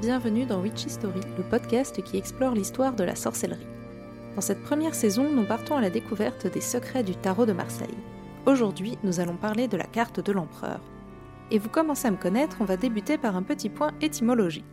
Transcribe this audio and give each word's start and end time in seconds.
bienvenue 0.00 0.46
dans 0.46 0.62
Witchy 0.62 0.88
Story, 0.88 1.20
le 1.36 1.44
podcast 1.44 2.02
qui 2.02 2.16
explore 2.16 2.54
l'histoire 2.54 2.94
de 2.94 3.04
la 3.04 3.14
sorcellerie. 3.14 3.66
Dans 4.34 4.40
cette 4.40 4.62
première 4.62 4.94
saison, 4.94 5.30
nous 5.30 5.44
partons 5.44 5.76
à 5.76 5.82
la 5.82 5.90
découverte 5.90 6.46
des 6.46 6.62
secrets 6.62 7.02
du 7.02 7.14
tarot 7.14 7.44
de 7.44 7.52
Marseille. 7.52 7.98
Aujourd'hui, 8.46 8.96
nous 9.04 9.20
allons 9.20 9.36
parler 9.36 9.68
de 9.68 9.76
la 9.76 9.84
carte 9.84 10.20
de 10.20 10.32
l'empereur. 10.32 10.80
Et 11.50 11.58
vous 11.58 11.68
commencez 11.68 12.08
à 12.08 12.10
me 12.10 12.16
connaître, 12.16 12.56
on 12.60 12.64
va 12.64 12.78
débuter 12.78 13.18
par 13.18 13.36
un 13.36 13.42
petit 13.42 13.68
point 13.68 13.92
étymologie. 14.00 14.64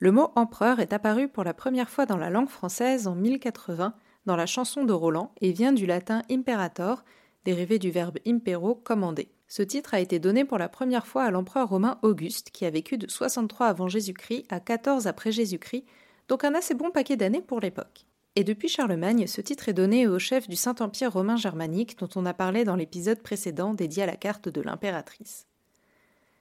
Le 0.00 0.10
mot 0.10 0.32
empereur 0.34 0.80
est 0.80 0.92
apparu 0.92 1.28
pour 1.28 1.44
la 1.44 1.54
première 1.54 1.88
fois 1.88 2.04
dans 2.04 2.16
la 2.16 2.30
langue 2.30 2.48
française 2.48 3.06
en 3.06 3.14
1080 3.14 3.94
dans 4.26 4.36
la 4.36 4.46
chanson 4.46 4.82
de 4.82 4.92
Roland 4.92 5.32
et 5.40 5.52
vient 5.52 5.72
du 5.72 5.86
latin 5.86 6.22
imperator, 6.28 7.04
dérivé 7.44 7.78
du 7.78 7.92
verbe 7.92 8.18
impero, 8.26 8.74
commander. 8.74 9.28
Ce 9.48 9.62
titre 9.62 9.94
a 9.94 10.00
été 10.00 10.18
donné 10.18 10.44
pour 10.44 10.58
la 10.58 10.68
première 10.68 11.06
fois 11.06 11.24
à 11.24 11.30
l'empereur 11.30 11.70
romain 11.70 11.98
Auguste, 12.02 12.50
qui 12.50 12.66
a 12.66 12.70
vécu 12.70 12.98
de 12.98 13.10
63 13.10 13.66
avant 13.66 13.88
Jésus-Christ 13.88 14.44
à 14.50 14.60
14 14.60 15.06
après 15.06 15.32
Jésus-Christ, 15.32 15.84
donc 16.28 16.44
un 16.44 16.54
assez 16.54 16.74
bon 16.74 16.90
paquet 16.90 17.16
d'années 17.16 17.40
pour 17.40 17.60
l'époque. 17.60 18.04
Et 18.36 18.44
depuis 18.44 18.68
Charlemagne, 18.68 19.26
ce 19.26 19.40
titre 19.40 19.70
est 19.70 19.72
donné 19.72 20.06
au 20.06 20.18
chef 20.18 20.48
du 20.48 20.54
Saint-Empire 20.54 21.12
romain 21.12 21.36
germanique 21.36 21.98
dont 21.98 22.10
on 22.14 22.26
a 22.26 22.34
parlé 22.34 22.64
dans 22.64 22.76
l'épisode 22.76 23.22
précédent 23.22 23.72
dédié 23.72 24.02
à 24.02 24.06
la 24.06 24.16
carte 24.16 24.50
de 24.50 24.60
l'impératrice. 24.60 25.46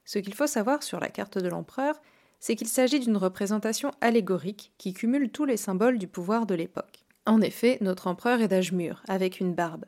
Ce 0.03 0.19
qu'il 0.19 0.33
faut 0.33 0.45
savoir 0.45 0.83
sur 0.83 0.99
la 0.99 1.09
carte 1.09 1.37
de 1.37 1.47
l'empereur, 1.47 1.99
c'est 2.39 2.55
qu'il 2.55 2.67
s'agit 2.67 2.99
d'une 2.99 3.17
représentation 3.17 3.91
allégorique 4.01 4.73
qui 4.77 4.93
cumule 4.93 5.31
tous 5.31 5.45
les 5.45 5.57
symboles 5.57 5.97
du 5.97 6.07
pouvoir 6.07 6.45
de 6.45 6.55
l'époque. 6.55 7.05
En 7.25 7.41
effet, 7.41 7.77
notre 7.81 8.07
empereur 8.07 8.41
est 8.41 8.47
d'âge 8.47 8.73
mûr, 8.73 9.01
avec 9.07 9.39
une 9.39 9.53
barbe. 9.53 9.85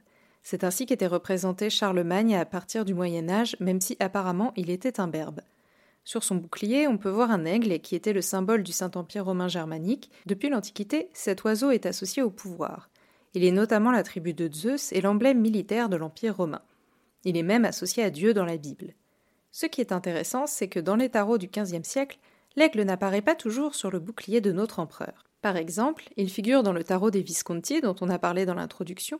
C'est 0.49 0.63
ainsi 0.63 0.87
qu'était 0.87 1.05
représenté 1.05 1.69
Charlemagne 1.69 2.35
à 2.35 2.43
partir 2.43 2.83
du 2.83 2.95
Moyen 2.95 3.29
Âge, 3.29 3.55
même 3.59 3.79
si 3.79 3.95
apparemment 3.99 4.51
il 4.55 4.71
était 4.71 4.99
imberbe. 4.99 5.41
Sur 6.03 6.23
son 6.23 6.37
bouclier, 6.37 6.87
on 6.87 6.97
peut 6.97 7.11
voir 7.11 7.29
un 7.29 7.45
aigle 7.45 7.77
qui 7.81 7.93
était 7.93 8.13
le 8.13 8.23
symbole 8.23 8.63
du 8.63 8.71
Saint-Empire 8.71 9.25
romain 9.25 9.47
germanique. 9.47 10.09
Depuis 10.25 10.49
l'Antiquité, 10.49 11.07
cet 11.13 11.43
oiseau 11.43 11.69
est 11.69 11.85
associé 11.85 12.23
au 12.23 12.31
pouvoir. 12.31 12.89
Il 13.35 13.43
est 13.43 13.51
notamment 13.51 13.91
l'attribut 13.91 14.33
de 14.33 14.51
Zeus 14.51 14.91
et 14.91 15.01
l'emblème 15.01 15.39
militaire 15.39 15.87
de 15.87 15.97
l'Empire 15.97 16.37
romain. 16.37 16.63
Il 17.25 17.37
est 17.37 17.43
même 17.43 17.63
associé 17.63 18.03
à 18.03 18.09
Dieu 18.09 18.33
dans 18.33 18.45
la 18.45 18.57
Bible. 18.57 18.95
Ce 19.51 19.67
qui 19.67 19.81
est 19.81 19.91
intéressant, 19.91 20.47
c'est 20.47 20.67
que 20.67 20.79
dans 20.79 20.95
les 20.95 21.09
tarots 21.09 21.37
du 21.37 21.45
XVe 21.45 21.83
siècle, 21.83 22.17
l'aigle 22.55 22.81
n'apparaît 22.81 23.21
pas 23.21 23.35
toujours 23.35 23.75
sur 23.75 23.91
le 23.91 23.99
bouclier 23.99 24.41
de 24.41 24.51
notre 24.51 24.79
empereur. 24.79 25.25
Par 25.43 25.57
exemple, 25.57 26.09
il 26.17 26.27
figure 26.27 26.63
dans 26.63 26.73
le 26.73 26.83
tarot 26.83 27.11
des 27.11 27.21
Visconti 27.21 27.81
dont 27.81 27.95
on 28.01 28.09
a 28.09 28.17
parlé 28.17 28.47
dans 28.47 28.55
l'introduction, 28.55 29.19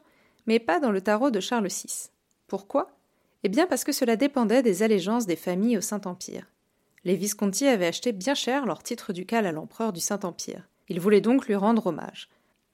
mais 0.50 0.58
pas 0.58 0.80
dans 0.80 0.92
le 0.92 1.00
tarot 1.00 1.30
de 1.30 1.40
Charles 1.40 1.68
VI. 1.68 2.10
Pourquoi? 2.48 2.90
Eh 3.44 3.50
bien 3.50 3.68
parce 3.68 3.84
que 3.84 3.92
cela 3.92 4.16
dépendait 4.16 4.64
des 4.64 4.82
allégeances 4.82 5.28
des 5.28 5.36
familles 5.36 5.78
au 5.78 5.82
Saint-Empire. 5.82 6.48
Les 7.04 7.16
Visconti 7.16 7.68
avaient 7.68 7.86
acheté 7.86 8.14
bien 8.14 8.34
cher 8.34 8.66
leur 8.66 8.82
titre 8.82 9.14
ducal 9.14 9.46
à 9.46 9.52
l'empereur 9.52 9.94
du 9.94 10.00
Saint-Empire. 10.00 10.68
Ils 10.88 11.00
voulaient 11.00 11.22
donc 11.22 11.46
lui 11.46 11.54
rendre 11.54 11.86
hommage. 11.86 12.30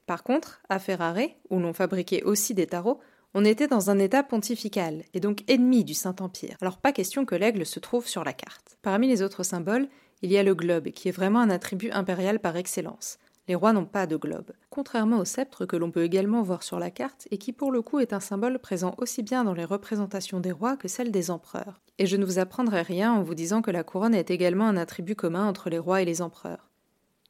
Par 0.05 0.23
contre, 0.23 0.61
à 0.69 0.79
Ferrare, 0.79 1.27
où 1.49 1.59
l'on 1.59 1.73
fabriquait 1.73 2.23
aussi 2.23 2.53
des 2.53 2.65
tarots, 2.65 3.01
on 3.33 3.43
était 3.43 3.67
dans 3.67 3.89
un 3.89 3.99
état 3.99 4.23
pontifical, 4.23 5.03
et 5.13 5.19
donc 5.19 5.43
ennemi 5.49 5.83
du 5.83 5.93
Saint-Empire. 5.93 6.55
Alors 6.61 6.77
pas 6.77 6.93
question 6.93 7.25
que 7.25 7.35
l'aigle 7.35 7.65
se 7.65 7.81
trouve 7.81 8.07
sur 8.07 8.23
la 8.23 8.31
carte. 8.31 8.77
Parmi 8.83 9.09
les 9.09 9.21
autres 9.21 9.43
symboles, 9.43 9.89
il 10.21 10.31
y 10.31 10.37
a 10.37 10.43
le 10.43 10.55
globe, 10.55 10.91
qui 10.91 11.09
est 11.09 11.11
vraiment 11.11 11.41
un 11.41 11.49
attribut 11.49 11.91
impérial 11.91 12.39
par 12.39 12.55
excellence. 12.55 13.17
Les 13.47 13.55
rois 13.55 13.73
n'ont 13.73 13.85
pas 13.85 14.07
de 14.07 14.15
globe, 14.15 14.51
contrairement 14.71 15.19
au 15.19 15.25
sceptre 15.25 15.65
que 15.65 15.75
l'on 15.75 15.91
peut 15.91 16.03
également 16.03 16.41
voir 16.41 16.63
sur 16.63 16.79
la 16.79 16.89
carte 16.89 17.27
et 17.29 17.37
qui 17.37 17.53
pour 17.53 17.71
le 17.71 17.83
coup 17.83 17.99
est 17.99 18.13
un 18.13 18.19
symbole 18.19 18.57
présent 18.57 18.95
aussi 18.97 19.21
bien 19.21 19.43
dans 19.43 19.53
les 19.53 19.65
représentations 19.65 20.39
des 20.39 20.51
rois 20.51 20.77
que 20.77 20.87
celles 20.87 21.11
des 21.11 21.29
empereurs. 21.29 21.79
Et 21.99 22.07
je 22.07 22.17
ne 22.17 22.25
vous 22.25 22.39
apprendrai 22.39 22.81
rien 22.81 23.13
en 23.13 23.21
vous 23.21 23.35
disant 23.35 23.61
que 23.61 23.69
la 23.69 23.83
couronne 23.83 24.15
est 24.15 24.31
également 24.31 24.67
un 24.67 24.77
attribut 24.77 25.15
commun 25.15 25.47
entre 25.47 25.69
les 25.69 25.77
rois 25.77 26.01
et 26.01 26.05
les 26.05 26.23
empereurs. 26.23 26.71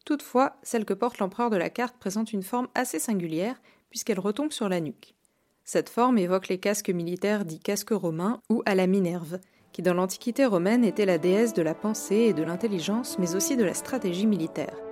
Toutefois, 0.05 0.55
celle 0.63 0.85
que 0.85 0.93
porte 0.93 1.17
l'empereur 1.17 1.49
de 1.49 1.57
la 1.57 1.69
carte 1.69 1.97
présente 1.97 2.31
une 2.31 2.43
forme 2.43 2.69
assez 2.75 2.99
singulière 2.99 3.59
puisqu'elle 3.89 4.19
retombe 4.19 4.51
sur 4.51 4.69
la 4.69 4.79
nuque. 4.79 5.15
Cette 5.65 5.89
forme 5.89 6.17
évoque 6.17 6.47
les 6.47 6.59
casques 6.59 6.91
militaires 6.91 7.43
dits 7.43 7.59
casques 7.59 7.89
romains 7.89 8.39
ou 8.49 8.61
à 8.65 8.75
la 8.75 8.87
Minerve, 8.87 9.39
qui 9.73 9.81
dans 9.81 9.95
l'Antiquité 9.95 10.45
romaine 10.45 10.85
était 10.85 11.05
la 11.05 11.17
déesse 11.17 11.53
de 11.53 11.63
la 11.63 11.73
pensée 11.73 12.15
et 12.15 12.33
de 12.33 12.43
l'intelligence 12.43 13.19
mais 13.19 13.35
aussi 13.35 13.57
de 13.57 13.65
la 13.65 13.73
stratégie 13.73 14.27
militaire. 14.27 14.84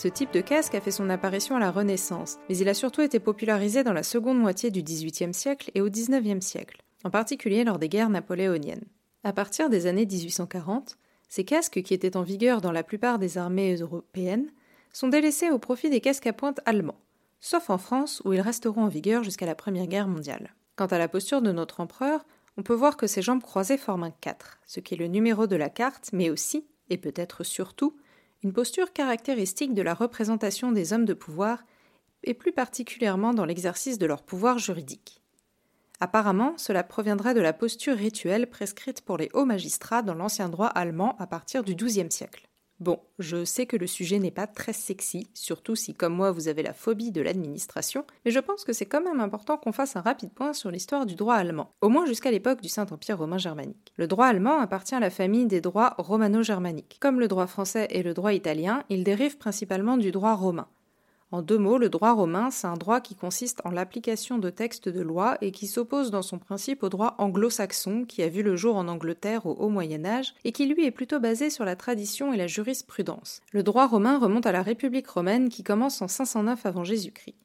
Ce 0.00 0.08
type 0.08 0.32
de 0.32 0.40
casque 0.40 0.74
a 0.74 0.80
fait 0.80 0.90
son 0.90 1.10
apparition 1.10 1.56
à 1.56 1.58
la 1.58 1.70
Renaissance, 1.70 2.38
mais 2.48 2.56
il 2.56 2.70
a 2.70 2.72
surtout 2.72 3.02
été 3.02 3.20
popularisé 3.20 3.84
dans 3.84 3.92
la 3.92 4.02
seconde 4.02 4.38
moitié 4.38 4.70
du 4.70 4.82
XVIIIe 4.82 5.34
siècle 5.34 5.70
et 5.74 5.82
au 5.82 5.90
XIXe 5.90 6.42
siècle, 6.42 6.82
en 7.04 7.10
particulier 7.10 7.64
lors 7.64 7.78
des 7.78 7.90
guerres 7.90 8.08
napoléoniennes. 8.08 8.86
À 9.24 9.34
partir 9.34 9.68
des 9.68 9.86
années 9.86 10.06
1840, 10.06 10.96
ces 11.28 11.44
casques, 11.44 11.82
qui 11.82 11.92
étaient 11.92 12.16
en 12.16 12.22
vigueur 12.22 12.62
dans 12.62 12.72
la 12.72 12.82
plupart 12.82 13.18
des 13.18 13.36
armées 13.36 13.76
européennes, 13.76 14.50
sont 14.90 15.08
délaissés 15.08 15.50
au 15.50 15.58
profit 15.58 15.90
des 15.90 16.00
casques 16.00 16.28
à 16.28 16.32
pointe 16.32 16.60
allemands, 16.64 17.02
sauf 17.38 17.68
en 17.68 17.76
France 17.76 18.22
où 18.24 18.32
ils 18.32 18.40
resteront 18.40 18.84
en 18.84 18.88
vigueur 18.88 19.22
jusqu'à 19.22 19.44
la 19.44 19.54
Première 19.54 19.86
Guerre 19.86 20.08
mondiale. 20.08 20.54
Quant 20.76 20.86
à 20.86 20.96
la 20.96 21.08
posture 21.08 21.42
de 21.42 21.52
notre 21.52 21.80
empereur, 21.80 22.24
on 22.56 22.62
peut 22.62 22.72
voir 22.72 22.96
que 22.96 23.06
ses 23.06 23.20
jambes 23.20 23.42
croisées 23.42 23.76
forment 23.76 24.04
un 24.04 24.14
4, 24.22 24.60
ce 24.66 24.80
qui 24.80 24.94
est 24.94 24.96
le 24.96 25.08
numéro 25.08 25.46
de 25.46 25.56
la 25.56 25.68
carte, 25.68 26.08
mais 26.14 26.30
aussi, 26.30 26.64
et 26.88 26.96
peut-être 26.96 27.44
surtout, 27.44 27.98
une 28.42 28.52
posture 28.52 28.92
caractéristique 28.92 29.74
de 29.74 29.82
la 29.82 29.94
représentation 29.94 30.72
des 30.72 30.92
hommes 30.92 31.04
de 31.04 31.14
pouvoir, 31.14 31.64
et 32.22 32.34
plus 32.34 32.52
particulièrement 32.52 33.32
dans 33.32 33.46
l'exercice 33.46 33.98
de 33.98 34.06
leur 34.06 34.22
pouvoir 34.22 34.58
juridique. 34.58 35.22
Apparemment, 36.00 36.54
cela 36.56 36.82
proviendrait 36.82 37.34
de 37.34 37.40
la 37.40 37.52
posture 37.52 37.96
rituelle 37.96 38.48
prescrite 38.48 39.02
pour 39.02 39.16
les 39.16 39.30
hauts 39.32 39.44
magistrats 39.44 40.02
dans 40.02 40.14
l'ancien 40.14 40.48
droit 40.48 40.66
allemand 40.66 41.16
à 41.18 41.26
partir 41.26 41.62
du 41.62 41.74
XIIe 41.74 42.10
siècle. 42.10 42.49
Bon, 42.80 42.98
je 43.18 43.44
sais 43.44 43.66
que 43.66 43.76
le 43.76 43.86
sujet 43.86 44.18
n'est 44.18 44.30
pas 44.30 44.46
très 44.46 44.72
sexy, 44.72 45.28
surtout 45.34 45.76
si 45.76 45.94
comme 45.94 46.14
moi 46.14 46.32
vous 46.32 46.48
avez 46.48 46.62
la 46.62 46.72
phobie 46.72 47.12
de 47.12 47.20
l'administration, 47.20 48.06
mais 48.24 48.30
je 48.30 48.38
pense 48.38 48.64
que 48.64 48.72
c'est 48.72 48.86
quand 48.86 49.02
même 49.02 49.20
important 49.20 49.58
qu'on 49.58 49.70
fasse 49.70 49.96
un 49.96 50.00
rapide 50.00 50.32
point 50.32 50.54
sur 50.54 50.70
l'histoire 50.70 51.04
du 51.04 51.14
droit 51.14 51.34
allemand, 51.34 51.74
au 51.82 51.90
moins 51.90 52.06
jusqu'à 52.06 52.30
l'époque 52.30 52.62
du 52.62 52.70
Saint-Empire 52.70 53.18
romain 53.18 53.36
germanique. 53.36 53.92
Le 53.96 54.06
droit 54.06 54.28
allemand 54.28 54.60
appartient 54.60 54.94
à 54.94 55.00
la 55.00 55.10
famille 55.10 55.44
des 55.44 55.60
droits 55.60 55.94
romano-germaniques. 55.98 56.96
Comme 57.00 57.20
le 57.20 57.28
droit 57.28 57.46
français 57.46 57.86
et 57.90 58.02
le 58.02 58.14
droit 58.14 58.32
italien, 58.32 58.82
il 58.88 59.04
dérive 59.04 59.36
principalement 59.36 59.98
du 59.98 60.10
droit 60.10 60.34
romain. 60.34 60.66
En 61.32 61.42
deux 61.42 61.58
mots, 61.58 61.78
le 61.78 61.88
droit 61.88 62.12
romain, 62.12 62.50
c'est 62.50 62.66
un 62.66 62.76
droit 62.76 63.00
qui 63.00 63.14
consiste 63.14 63.60
en 63.64 63.70
l'application 63.70 64.38
de 64.38 64.50
textes 64.50 64.88
de 64.88 65.00
loi 65.00 65.38
et 65.40 65.52
qui 65.52 65.68
s'oppose 65.68 66.10
dans 66.10 66.22
son 66.22 66.40
principe 66.40 66.82
au 66.82 66.88
droit 66.88 67.14
anglo-saxon 67.18 68.04
qui 68.04 68.24
a 68.24 68.28
vu 68.28 68.42
le 68.42 68.56
jour 68.56 68.74
en 68.74 68.88
Angleterre 68.88 69.46
au 69.46 69.52
haut 69.52 69.68
Moyen 69.68 70.04
Âge 70.04 70.34
et 70.42 70.50
qui 70.50 70.66
lui 70.66 70.84
est 70.84 70.90
plutôt 70.90 71.20
basé 71.20 71.48
sur 71.48 71.64
la 71.64 71.76
tradition 71.76 72.32
et 72.32 72.36
la 72.36 72.48
jurisprudence. 72.48 73.42
Le 73.52 73.62
droit 73.62 73.86
romain 73.86 74.18
remonte 74.18 74.46
à 74.46 74.50
la 74.50 74.62
République 74.62 75.06
romaine 75.06 75.50
qui 75.50 75.62
commence 75.62 76.02
en 76.02 76.08
509 76.08 76.66
avant 76.66 76.82
Jésus-Christ. 76.82 77.36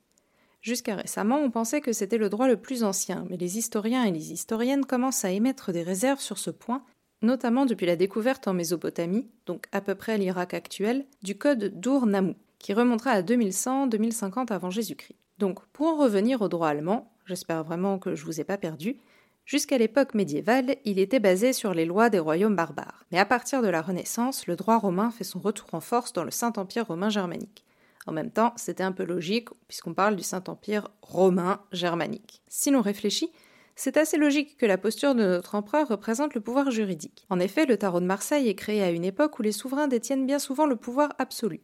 Jusqu'à 0.62 0.96
récemment, 0.96 1.38
on 1.38 1.52
pensait 1.52 1.82
que 1.82 1.94
c'était 1.94 2.18
le 2.18 2.30
droit 2.30 2.48
le 2.48 2.58
plus 2.58 2.84
ancien, 2.84 3.28
mais 3.30 3.38
les 3.38 3.60
historiens 3.60 4.04
et 4.04 4.12
les 4.12 4.34
historiennes 4.34 4.86
commencent 4.86 5.26
à 5.26 5.30
émettre 5.30 5.72
des 5.72 5.84
réserves 5.84 6.22
sur 6.22 6.40
ce 6.40 6.50
point, 6.50 6.84
notamment 7.22 7.68
depuis 7.68 7.86
la 7.86 7.96
découverte 7.96 8.48
en 8.48 8.54
Mésopotamie, 8.56 9.30
donc 9.46 9.68
à 9.72 9.80
peu 9.80 9.94
près 9.94 10.18
l'Irak 10.18 10.56
actuel, 10.56 11.06
du 11.22 11.38
code 11.38 11.80
d'Ur-Nammu 11.80 12.34
qui 12.66 12.74
remontera 12.74 13.12
à 13.12 13.22
2100-2050 13.22 14.52
avant 14.52 14.72
Jésus-Christ. 14.72 15.20
Donc, 15.38 15.64
pour 15.68 15.86
en 15.86 15.98
revenir 15.98 16.42
au 16.42 16.48
droit 16.48 16.70
allemand, 16.70 17.14
j'espère 17.28 17.64
vraiment 17.64 18.00
que 18.00 18.16
je 18.16 18.26
vous 18.26 18.42
ai 18.42 18.44
pas 18.44 18.58
perdu, 18.58 18.98
Jusqu'à 19.46 19.78
l'époque 19.78 20.16
médiévale, 20.16 20.78
il 20.86 20.98
était 20.98 21.20
basé 21.20 21.54
sur 21.54 21.76
les 21.76 21.86
lois 21.86 22.10
des 22.10 22.18
royaumes 22.18 22.56
barbares. 22.56 23.06
Mais 23.12 23.20
à 23.20 23.26
partir 23.26 23.62
de 23.62 23.68
la 23.68 23.84
Renaissance, 23.84 24.48
le 24.48 24.56
droit 24.56 24.80
romain 24.80 25.12
fait 25.12 25.24
son 25.24 25.40
retour 25.40 25.68
en 25.74 25.82
force 25.82 26.14
dans 26.14 26.24
le 26.24 26.32
Saint-Empire 26.32 26.88
romain 26.88 27.10
germanique. 27.10 27.64
En 28.08 28.12
même 28.12 28.32
temps, 28.32 28.54
c'était 28.56 28.82
un 28.82 28.92
peu 28.92 29.04
logique, 29.04 29.50
puisqu'on 29.68 29.94
parle 29.94 30.16
du 30.16 30.24
Saint-Empire 30.24 30.90
romain 31.04 31.62
germanique. 31.72 32.42
Si 32.48 32.72
l'on 32.72 32.82
réfléchit, 32.82 33.32
c'est 33.76 33.98
assez 33.98 34.18
logique 34.18 34.58
que 34.58 34.66
la 34.66 34.80
posture 34.80 35.14
de 35.14 35.22
notre 35.22 35.54
empereur 35.54 35.88
représente 35.88 36.34
le 36.34 36.42
pouvoir 36.42 36.72
juridique. 36.72 37.28
En 37.30 37.40
effet, 37.40 37.68
le 37.68 37.78
tarot 37.78 38.00
de 38.00 38.06
Marseille 38.08 38.50
est 38.50 38.56
créé 38.56 38.82
à 38.82 38.90
une 38.90 39.06
époque 39.06 39.38
où 39.38 39.44
les 39.44 39.52
souverains 39.52 39.88
détiennent 39.88 40.26
bien 40.26 40.40
souvent 40.40 40.66
le 40.66 40.76
pouvoir 40.76 41.14
absolu. 41.20 41.62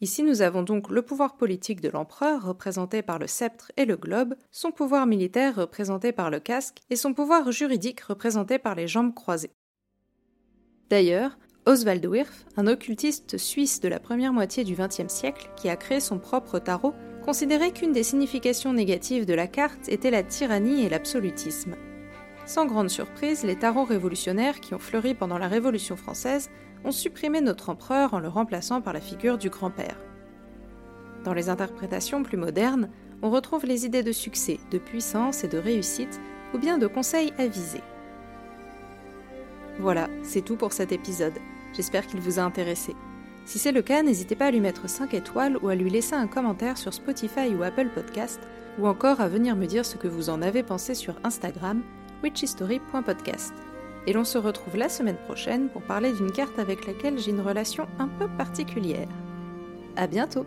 Ici, 0.00 0.22
nous 0.22 0.42
avons 0.42 0.62
donc 0.62 0.90
le 0.90 1.02
pouvoir 1.02 1.36
politique 1.36 1.80
de 1.80 1.88
l'empereur, 1.88 2.44
représenté 2.44 3.02
par 3.02 3.18
le 3.18 3.26
sceptre 3.26 3.72
et 3.76 3.84
le 3.84 3.96
globe, 3.96 4.36
son 4.52 4.70
pouvoir 4.70 5.06
militaire, 5.06 5.56
représenté 5.56 6.12
par 6.12 6.30
le 6.30 6.38
casque, 6.38 6.78
et 6.88 6.96
son 6.96 7.14
pouvoir 7.14 7.50
juridique, 7.50 8.02
représenté 8.02 8.58
par 8.58 8.76
les 8.76 8.86
jambes 8.86 9.12
croisées. 9.12 9.50
D'ailleurs, 10.88 11.36
Oswald 11.66 12.06
Wirth, 12.06 12.46
un 12.56 12.68
occultiste 12.68 13.38
suisse 13.38 13.80
de 13.80 13.88
la 13.88 13.98
première 13.98 14.32
moitié 14.32 14.62
du 14.62 14.74
XXe 14.74 15.12
siècle, 15.12 15.50
qui 15.56 15.68
a 15.68 15.76
créé 15.76 15.98
son 15.98 16.18
propre 16.18 16.60
tarot, 16.60 16.94
considérait 17.24 17.72
qu'une 17.72 17.92
des 17.92 18.04
significations 18.04 18.72
négatives 18.72 19.26
de 19.26 19.34
la 19.34 19.48
carte 19.48 19.88
était 19.88 20.12
la 20.12 20.22
tyrannie 20.22 20.84
et 20.84 20.88
l'absolutisme. 20.88 21.74
Sans 22.46 22.64
grande 22.64 22.88
surprise, 22.88 23.42
les 23.44 23.58
tarots 23.58 23.84
révolutionnaires 23.84 24.60
qui 24.60 24.74
ont 24.74 24.78
fleuri 24.78 25.14
pendant 25.14 25.36
la 25.36 25.48
Révolution 25.48 25.96
française 25.96 26.48
ont 26.84 26.92
supprimé 26.92 27.40
notre 27.40 27.70
empereur 27.70 28.14
en 28.14 28.20
le 28.20 28.28
remplaçant 28.28 28.80
par 28.80 28.92
la 28.92 29.00
figure 29.00 29.38
du 29.38 29.50
grand-père. 29.50 29.96
Dans 31.24 31.34
les 31.34 31.48
interprétations 31.48 32.22
plus 32.22 32.36
modernes, 32.36 32.88
on 33.22 33.30
retrouve 33.30 33.66
les 33.66 33.84
idées 33.84 34.02
de 34.02 34.12
succès, 34.12 34.60
de 34.70 34.78
puissance 34.78 35.44
et 35.44 35.48
de 35.48 35.58
réussite, 35.58 36.20
ou 36.54 36.58
bien 36.58 36.78
de 36.78 36.86
conseils 36.86 37.32
avisés. 37.38 37.82
Voilà, 39.78 40.08
c'est 40.22 40.42
tout 40.42 40.56
pour 40.56 40.72
cet 40.72 40.92
épisode. 40.92 41.38
J'espère 41.74 42.06
qu'il 42.06 42.20
vous 42.20 42.38
a 42.38 42.42
intéressé. 42.42 42.94
Si 43.44 43.58
c'est 43.58 43.72
le 43.72 43.82
cas, 43.82 44.02
n'hésitez 44.02 44.36
pas 44.36 44.46
à 44.46 44.50
lui 44.50 44.60
mettre 44.60 44.88
5 44.88 45.14
étoiles 45.14 45.56
ou 45.62 45.68
à 45.68 45.74
lui 45.74 45.90
laisser 45.90 46.14
un 46.14 46.26
commentaire 46.26 46.76
sur 46.76 46.92
Spotify 46.92 47.54
ou 47.54 47.62
Apple 47.62 47.88
Podcast, 47.94 48.40
ou 48.78 48.86
encore 48.86 49.20
à 49.20 49.28
venir 49.28 49.56
me 49.56 49.66
dire 49.66 49.86
ce 49.86 49.96
que 49.96 50.08
vous 50.08 50.30
en 50.30 50.42
avez 50.42 50.62
pensé 50.62 50.94
sur 50.94 51.14
Instagram 51.24 51.82
witchhistory.podcast. 52.22 53.54
Et 54.06 54.12
l'on 54.12 54.24
se 54.24 54.38
retrouve 54.38 54.76
la 54.76 54.88
semaine 54.88 55.18
prochaine 55.26 55.68
pour 55.68 55.82
parler 55.82 56.12
d'une 56.12 56.32
carte 56.32 56.58
avec 56.58 56.86
laquelle 56.86 57.18
j'ai 57.18 57.30
une 57.30 57.40
relation 57.40 57.86
un 57.98 58.08
peu 58.08 58.28
particulière. 58.38 59.08
À 59.96 60.06
bientôt! 60.06 60.46